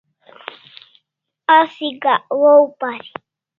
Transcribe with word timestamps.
Asi 1.57 1.87
gak 2.01 2.21
waw 2.39 2.63
pari 2.79 3.09